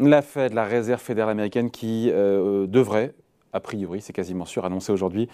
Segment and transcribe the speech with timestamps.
[0.00, 3.14] La Fed, la Réserve fédérale américaine, qui devrait,
[3.52, 5.28] a priori, c'est quasiment sûr, annoncer aujourd'hui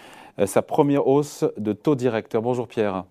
[0.45, 2.41] sa première hausse de taux directeur.
[2.41, 3.05] Bonjour Pierre.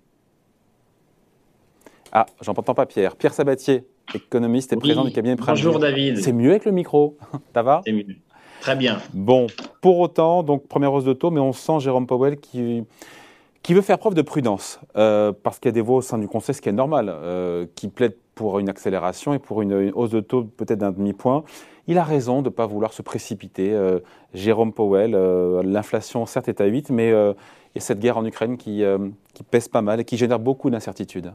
[2.13, 3.17] Ah, j'entends pas Pierre.
[3.17, 5.63] Pierre Sabatier, économiste et président du cabinet Primavera.
[5.63, 6.19] Bonjour David.
[6.19, 7.17] C'est mieux avec le micro.
[7.55, 7.83] Ça va?
[7.85, 8.17] C'est mieux.
[8.61, 8.99] Très bien.
[9.13, 9.47] Bon,
[9.81, 12.85] pour autant, donc première hausse de taux, mais on sent Jérôme Powell qui,
[13.67, 16.19] qui veut faire preuve de prudence, euh, parce qu'il y a des voix au sein
[16.19, 19.91] du Conseil, ce qui est normal, euh, qui plaident pour une accélération et pour une,
[19.93, 21.43] hausse de taux peut-être d'un demi-point.
[21.89, 23.73] Il a raison de ne pas vouloir se précipiter.
[23.73, 23.99] Euh,
[24.35, 25.17] Jérôme Powell,
[25.65, 27.35] l'inflation certes est à 8, mais il
[27.75, 28.85] y a cette guerre en Ukraine qui,
[29.51, 31.33] pèse pas mal et qui génère beaucoup d'incertitudes.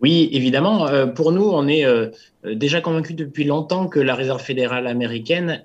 [0.00, 0.86] Oui, évidemment.
[1.14, 1.84] Pour nous, on est
[2.44, 5.64] déjà convaincus depuis longtemps que la Réserve fédérale américaine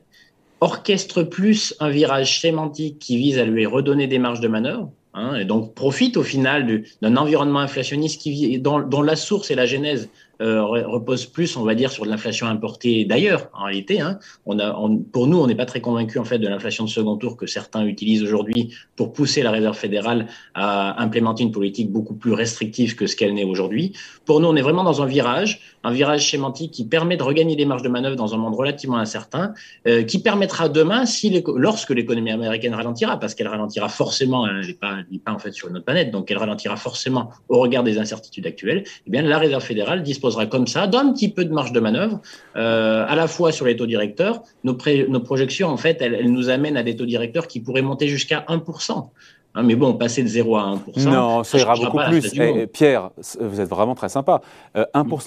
[0.59, 5.35] orchestre plus un virage sémantique qui vise à lui redonner des marges de manœuvre, hein,
[5.35, 9.65] et donc profite au final d'un environnement inflationniste qui, dont, dont, la source et la
[9.65, 10.09] genèse
[10.41, 14.01] euh, repose plus, on va dire, sur de l'inflation importée d'ailleurs, en réalité.
[14.01, 14.19] Hein.
[14.43, 17.45] Pour nous, on n'est pas très convaincu en fait de l'inflation de second tour que
[17.45, 22.95] certains utilisent aujourd'hui pour pousser la Réserve fédérale à implémenter une politique beaucoup plus restrictive
[22.95, 23.93] que ce qu'elle n'est aujourd'hui.
[24.25, 27.55] Pour nous, on est vraiment dans un virage, un virage sémantique qui permet de regagner
[27.55, 29.53] des marges de manœuvre dans un monde relativement incertain,
[29.87, 34.73] euh, qui permettra demain, si lorsque l'économie américaine ralentira, parce qu'elle ralentira forcément, elle n'est
[34.73, 37.97] pas, pas en fait sur une autre planète, donc elle ralentira forcément au regard des
[37.99, 41.71] incertitudes actuelles, eh bien la Réserve fédérale dispose comme ça, d'un petit peu de marge
[41.71, 42.19] de manœuvre,
[42.55, 44.41] euh, à la fois sur les taux directeurs.
[44.63, 44.77] Nos,
[45.09, 48.45] nos projections, en fait, elles, nous amènent à des taux directeurs qui pourraient monter jusqu'à
[48.47, 49.09] 1%.
[49.53, 51.09] Hein, mais bon, passer de 0 à 1%.
[51.09, 52.31] Non, ça, ira beaucoup plus.
[52.39, 54.41] Eh, Pierre, vous êtes vraiment très sympa.
[54.75, 54.79] 1%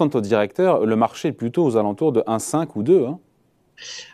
[0.02, 3.04] euh, de taux directeur, le marché est plutôt aux alentours de 1,5 ou 2.
[3.06, 3.18] Hein.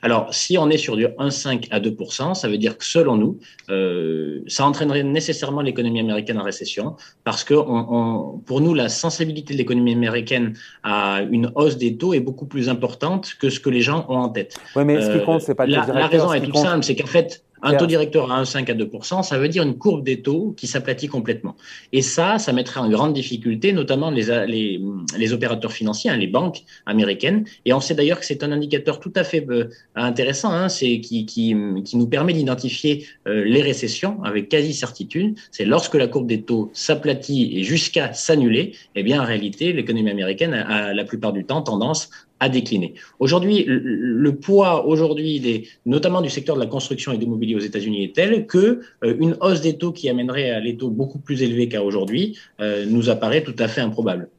[0.02, 3.38] Alors, si on est sur du 1,5% à 2% ça veut dire que selon nous,
[3.68, 9.58] euh, ça entraînerait nécessairement l'économie américaine en récession, parce que pour nous, la sensibilité de
[9.58, 13.80] l'économie américaine à une hausse des taux est beaucoup plus importante que ce que les
[13.80, 14.56] gens ont en tête.
[14.76, 17.06] Oui, mais ce qui compte, c'est pas la, la raison est toute simple, c'est qu'en
[17.06, 18.90] fait, un taux directeur à 1,5 à 2
[19.22, 21.56] ça veut dire une courbe des taux qui s'aplatit complètement.
[21.92, 24.80] Et ça, ça mettrait en grande difficulté, notamment les, les,
[25.16, 27.44] les opérateurs financiers, hein, les banques américaines.
[27.64, 31.00] Et on sait d'ailleurs que c'est un indicateur tout à fait euh, intéressant, hein, c'est
[31.00, 31.54] qui, qui,
[31.84, 35.38] qui, nous permet d'identifier euh, les récessions avec quasi certitude.
[35.50, 40.10] C'est lorsque la courbe des taux s'aplatit et jusqu'à s'annuler, eh bien en réalité, l'économie
[40.10, 42.10] américaine a, a la plupart du temps tendance
[42.40, 42.94] à décliner.
[43.18, 47.60] Aujourd'hui, le, poids aujourd'hui des, notamment du secteur de la construction et de l'immobilier aux
[47.60, 51.18] États-Unis est tel que euh, une hausse des taux qui amènerait à des taux beaucoup
[51.18, 54.30] plus élevés qu'à aujourd'hui euh, nous apparaît tout à fait improbable.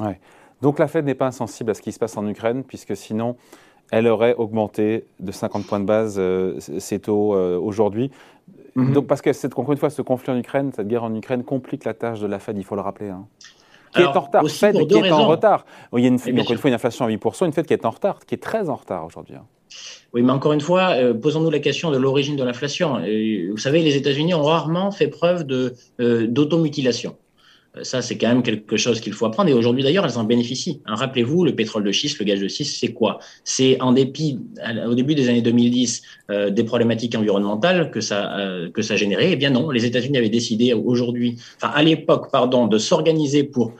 [0.00, 0.18] Ouais.
[0.62, 3.36] Donc la Fed n'est pas insensible à ce qui se passe en Ukraine, puisque sinon
[3.90, 8.10] elle aurait augmenté de 50 points de base euh, ses taux aujourd'hui.
[8.76, 8.92] Mm-hmm.
[8.92, 11.44] Donc parce que cette, encore une fois, ce conflit en Ukraine, cette guerre en Ukraine
[11.44, 13.10] complique la tâche de la Fed, il faut le rappeler.
[13.10, 13.26] Hein
[13.92, 14.48] qui est en retard.
[14.48, 15.64] Fed qui est en retard.
[15.96, 17.84] Il y a une, encore une fois une inflation à 8%, une Fed qui est
[17.84, 19.36] en retard, qui est très en retard aujourd'hui.
[19.36, 19.46] Hein.
[20.12, 23.00] Oui, mais encore une fois, euh, posons-nous la question de l'origine de l'inflation.
[23.50, 27.16] Vous savez, les États-Unis ont rarement fait preuve euh, d'automutilation.
[27.76, 29.50] Euh, ça, c'est quand même quelque chose qu'il faut apprendre.
[29.50, 30.80] Et aujourd'hui, d'ailleurs, elles en bénéficient.
[30.86, 33.18] Hein, rappelez-vous, le pétrole de schiste, le gaz de schiste, c'est quoi?
[33.44, 34.38] C'est en dépit,
[34.86, 39.32] au début des années 2010, euh, des problématiques environnementales que ça euh, que ça générait.
[39.32, 43.72] Eh bien non, les États-Unis avaient décidé aujourd'hui, enfin à l'époque, pardon, de s'organiser pour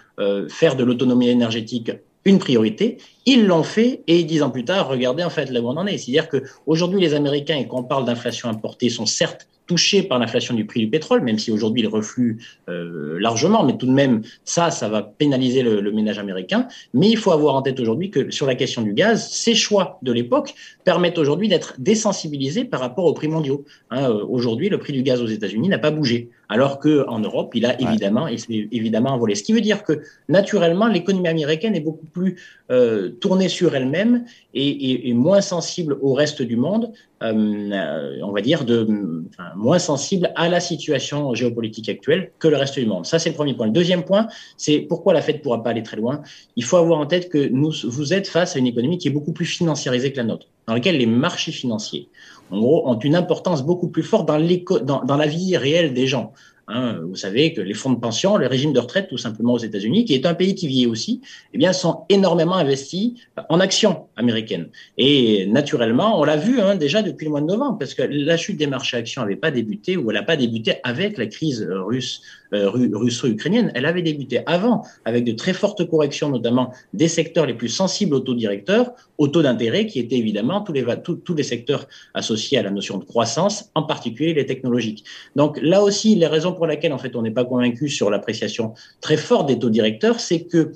[0.48, 1.90] faire de l'autonomie énergétique
[2.24, 2.98] une priorité.
[3.26, 5.86] Ils l'ont fait et dix ans plus tard, regardez en fait là où on en
[5.86, 5.98] est.
[5.98, 10.18] C'est-à-dire que aujourd'hui, les Américains, et quand on parle d'inflation importée, sont certes touché par
[10.18, 13.92] l'inflation du prix du pétrole, même si aujourd'hui il reflue euh, largement, mais tout de
[13.92, 16.68] même, ça, ça va pénaliser le, ménage américain.
[16.94, 19.98] Mais il faut avoir en tête aujourd'hui que sur la question du gaz, ces choix
[20.02, 23.64] de l'époque permettent aujourd'hui d'être désensibilisés par rapport aux prix mondiaux.
[23.90, 27.52] Hein, euh, aujourd'hui, le prix du gaz aux États-Unis n'a pas bougé, alors qu'en Europe,
[27.54, 29.34] il a évidemment, il s'est évidemment envolé.
[29.34, 32.36] Ce qui veut dire que naturellement, l'économie américaine est beaucoup plus
[32.70, 36.92] euh, tournée sur elle-même et, et, moins sensible au reste du monde,
[37.22, 38.86] euh, on va dire, de,
[39.30, 43.06] enfin, moins sensible à la situation géopolitique actuelle que le reste du monde.
[43.06, 43.66] Ça, c'est le premier point.
[43.66, 44.26] Le deuxième point,
[44.58, 46.20] c'est pourquoi la Fed ne pourra pas aller très loin.
[46.56, 49.12] Il faut avoir en tête que nous, vous êtes face à une économie qui est
[49.12, 52.08] beaucoup plus financiarisée que la nôtre, dans laquelle les marchés financiers,
[52.50, 56.32] en gros, ont une importance beaucoup plus forte dans, la vie réelle des gens.
[56.68, 59.58] Hein, vous savez que les fonds de pension, le régime de retraite, tout simplement aux
[59.58, 61.20] États-Unis, qui est un pays qui vieillit aussi,
[61.52, 63.14] eh bien, sont énormément investis
[63.48, 64.68] en actions américaines.
[64.96, 68.36] Et naturellement, on l'a vu hein, déjà depuis le mois de novembre, parce que la
[68.36, 71.66] chute des marchés actions n'avait pas débuté ou elle n'a pas débuté avec la crise
[71.68, 72.22] russe
[72.52, 77.68] russo-ukrainienne, elle avait débuté avant, avec de très fortes corrections, notamment des secteurs les plus
[77.68, 81.86] sensibles aux taux directeurs, aux taux d'intérêt, qui étaient évidemment tous les, tous, les secteurs
[82.14, 85.04] associés à la notion de croissance, en particulier les technologiques.
[85.36, 88.74] Donc là aussi, les raisons pour lesquelles en fait on n'est pas convaincu sur l'appréciation
[89.00, 90.72] très forte des taux directeurs, c'est que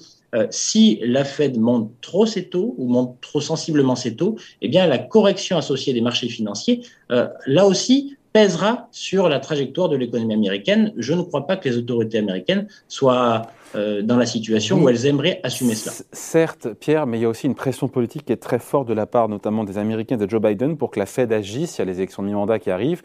[0.51, 4.87] si la Fed monte trop ses taux ou monte trop sensiblement ses taux, eh bien
[4.87, 10.93] la correction associée des marchés financiers, là aussi, pèsera sur la trajectoire de l'économie américaine.
[10.99, 15.07] Je ne crois pas que les autorités américaines soient euh, dans la situation où elles
[15.07, 15.95] aimeraient assumer cela.
[16.13, 18.93] Certes, Pierre, mais il y a aussi une pression politique qui est très forte de
[18.93, 21.79] la part notamment des Américains de Joe Biden pour que la Fed agisse.
[21.79, 23.01] Il y a les élections de mi-mandat qui arrivent.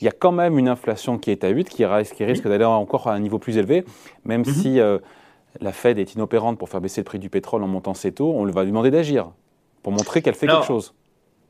[0.00, 2.48] Il y a quand même une inflation qui est à 8, qui risque, qui risque
[2.48, 3.84] d'aller encore à un niveau plus élevé,
[4.24, 4.52] même mhm.
[4.52, 4.98] si euh,
[5.60, 8.32] la Fed est inopérante pour faire baisser le prix du pétrole en montant ses taux.
[8.32, 9.30] On va lui demander d'agir
[9.84, 10.92] pour montrer qu'elle fait quelque chose.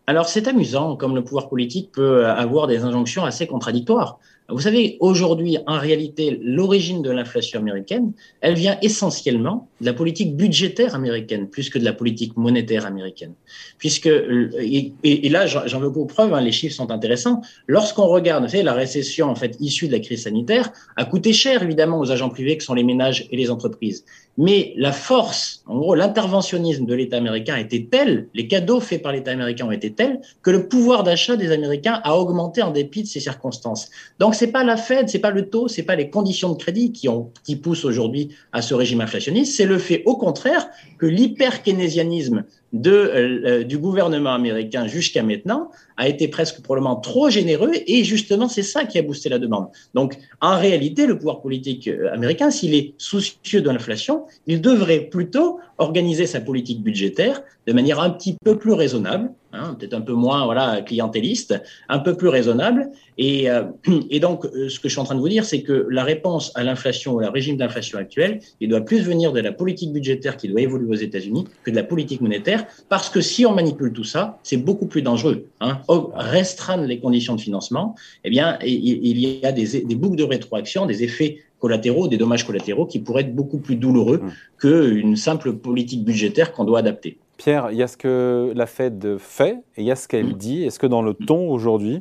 [0.07, 4.19] Alors c'est amusant comme le pouvoir politique peut avoir des injonctions assez contradictoires.
[4.53, 10.37] Vous savez, aujourd'hui, en réalité, l'origine de l'inflation américaine, elle vient essentiellement de la politique
[10.37, 13.33] budgétaire américaine, plus que de la politique monétaire américaine.
[13.79, 17.41] Puisque, et, là, j'en veux pour preuve, hein, les chiffres sont intéressants.
[17.67, 21.33] Lorsqu'on regarde, vous savez, la récession, en fait, issue de la crise sanitaire, a coûté
[21.33, 24.05] cher, évidemment, aux agents privés que sont les ménages et les entreprises.
[24.39, 29.13] Mais la force, en gros, l'interventionnisme de l'État américain était tel, les cadeaux faits par
[29.13, 33.03] l'État américain ont été tels, que le pouvoir d'achat des Américains a augmenté en dépit
[33.03, 33.91] de ces circonstances.
[34.19, 36.91] Donc, c'est pas la Fed, c'est pas le taux, c'est pas les conditions de crédit
[36.91, 37.07] qui
[37.45, 39.55] qui poussent aujourd'hui à ce régime inflationniste.
[39.57, 40.69] C'est le fait, au contraire,
[40.99, 42.43] que l'hyper-keynésianisme
[42.73, 48.49] de, euh, du gouvernement américain jusqu'à maintenant a été presque probablement trop généreux et justement
[48.49, 49.69] c'est ça qui a boosté la demande.
[49.95, 55.01] Donc en réalité, le pouvoir politique euh, américain, s'il est soucieux de l'inflation, il devrait
[55.01, 60.01] plutôt organiser sa politique budgétaire de manière un petit peu plus raisonnable, hein, peut-être un
[60.01, 62.91] peu moins voilà clientéliste, un peu plus raisonnable.
[63.19, 63.65] Et, euh,
[64.11, 66.53] et donc ce que je suis en train de vous dire, c'est que la réponse
[66.55, 70.49] à l'inflation, au régime d'inflation actuel, il doit plus venir de la politique budgétaire qui
[70.49, 74.05] doit évoluer aux États-Unis que de la politique monétaire parce que si on manipule tout
[74.05, 75.47] ça, c'est beaucoup plus dangereux.
[75.61, 75.81] Hein.
[76.15, 77.95] Restreindre les conditions de financement,
[78.25, 82.87] eh bien, il y a des, boucles de rétroaction, des effets collatéraux, des dommages collatéraux
[82.87, 84.31] qui pourraient être beaucoup plus douloureux mmh.
[84.59, 87.19] qu'une simple politique budgétaire qu'on doit adapter.
[87.37, 90.27] Pierre, il y a ce que la Fed fait et il y a ce qu'elle
[90.27, 90.39] mmh.
[90.39, 90.65] dit.
[90.65, 92.01] Est-ce que dans le ton aujourd'hui,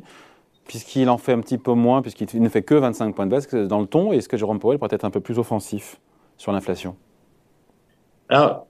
[0.66, 3.48] puisqu'il en fait un petit peu moins, puisqu'il ne fait que 25 points de base,
[3.48, 6.00] dans le ton, est-ce que Jérôme Powell pourrait être un peu plus offensif
[6.36, 6.96] sur l'inflation?
[8.28, 8.66] Alors,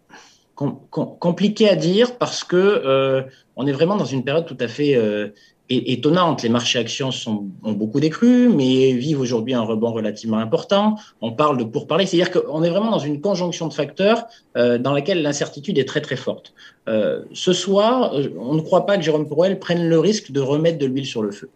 [0.54, 3.22] compliqué à dire parce que euh,
[3.56, 5.28] on est vraiment dans une période tout à fait euh,
[5.68, 6.42] étonnante.
[6.42, 10.96] Les marchés actions sont, ont beaucoup décru, mais vivent aujourd'hui un rebond relativement important.
[11.20, 14.26] On parle de pourparler, c'est-à-dire qu'on est vraiment dans une conjonction de facteurs
[14.56, 16.52] euh, dans laquelle l'incertitude est très très forte.
[16.86, 20.86] ce soir, on ne croit pas que Jérôme Powell prenne le risque de remettre de
[20.86, 21.48] l'huile sur le feu.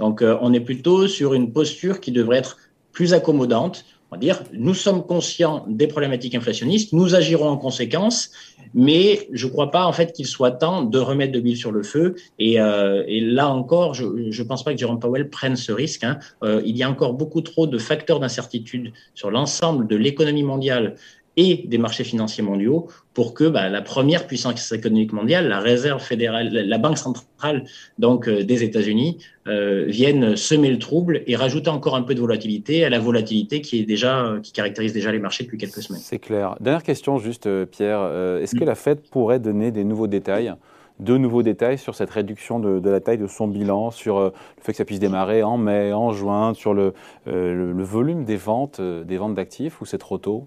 [0.00, 2.56] Donc, on est plutôt sur une posture qui devrait être
[2.92, 8.30] plus accommodante on va dire, nous sommes conscients des problématiques inflationnistes, nous agirons en conséquence,
[8.74, 11.70] mais je ne crois pas en fait qu'il soit temps de remettre de l'huile sur
[11.70, 12.16] le feu.
[12.38, 16.04] Et, euh, là encore, je ne pense pas que Jérôme Powell prenne ce risque.
[16.04, 16.18] Hein.
[16.42, 20.96] Euh, il y a encore beaucoup trop de facteurs d'incertitude sur l'ensemble de l'économie mondiale
[21.40, 26.02] et des marchés financiers mondiaux pour que bah, la première puissance économique mondiale, la réserve
[26.02, 27.64] fédérale, la banque centrale
[27.98, 29.16] donc euh, des États-Unis,
[29.48, 33.62] euh, vienne semer le trouble et rajouter encore un peu de volatilité à la volatilité
[33.62, 36.02] qui est déjà qui caractérise déjà les marchés depuis quelques semaines.
[36.04, 36.56] C'est clair.
[36.60, 38.02] Dernière question juste, euh, Pierre.
[38.42, 40.52] Est-ce que la Fed pourrait donner des nouveaux détails
[40.98, 44.72] de nouveaux détails sur cette réduction de, la taille de son bilan, sur le fait
[44.72, 46.92] que ça puisse démarrer en mai, en juin, sur le,
[47.24, 50.46] le volume des ventes, des ventes d'actifs, ou c'est trop tôt?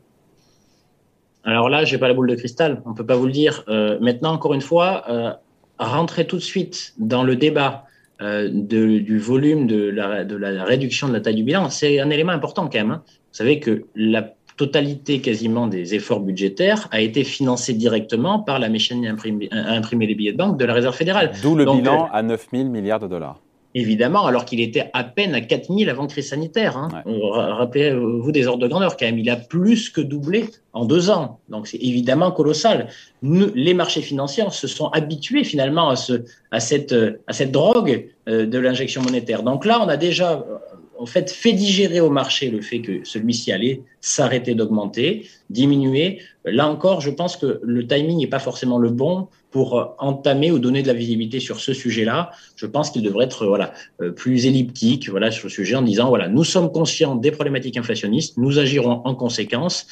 [1.44, 3.64] Alors là, j'ai pas la boule de cristal, on peut pas vous le dire.
[3.68, 5.32] Euh, maintenant, encore une fois, euh,
[5.78, 7.86] rentrer tout de suite dans le débat
[8.22, 12.10] euh, du volume de la, de la, réduction de la taille du bilan, c'est un
[12.10, 12.92] élément important quand même.
[12.92, 13.04] Hein.
[13.06, 18.70] Vous savez que la totalité quasiment des efforts budgétaires a été financée directement par la
[18.70, 21.32] machine à imprimer, les billets de banque de la Réserve fédérale.
[21.42, 23.40] D'où le bilan à 9 000 milliards de dollars
[23.76, 26.78] évidemment, alors qu'il était à peine à 4000 avant crise sanitaire.
[26.78, 26.90] Hein.
[27.06, 29.18] Rappelez-vous des ordres de grandeur quand même.
[29.18, 31.40] Il a plus que doublé en deux ans.
[31.50, 32.88] Donc c'est évidemment colossal.
[33.22, 36.96] les marchés financiers se sont habitués finalement à, ce, à, cette,
[37.28, 39.44] à cette drogue euh, de l'injection monétaire.
[39.44, 40.58] Donc là, on a déjà euh,
[41.00, 46.22] en fait fait digérer au marché le fait que celui-ci allait s'arrêter d'augmenter, diminuer.
[46.46, 50.52] Là encore, je pense que le timing n'est pas forcément le bon pour euh, entamer
[50.52, 52.32] ou donner de la visibilité sur ce sujet-là.
[52.58, 56.10] Je pense qu'il devrait être voilà euh, plus elliptique voilà sur le sujet en disant
[56.10, 59.88] voilà nous sommes conscients des problématiques inflationnistes, nous agirons en conséquence.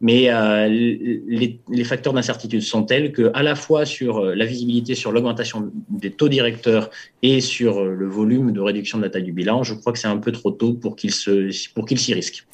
[0.00, 5.10] Mais euh, les, facteurs d'incertitude sont tels que, à la fois sur la visibilité sur
[5.10, 6.88] l'augmentation des taux directeurs
[7.22, 10.06] et sur le volume de réduction de la taille du bilan, je crois que c'est
[10.06, 12.46] un peu trop tôt pour qu'il se pour qu'il s'y risque.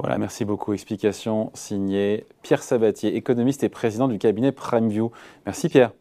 [0.00, 0.72] Voilà, merci beaucoup.
[0.72, 5.10] Explication signée Pierre Sabatier, économiste et président du cabinet PrimeView.
[5.44, 5.92] Merci Pierre.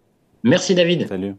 [0.44, 1.08] Merci David.
[1.08, 1.36] Salut.